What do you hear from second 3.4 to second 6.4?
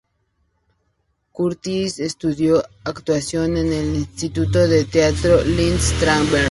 en el instituto de teatro Lee Strasberg.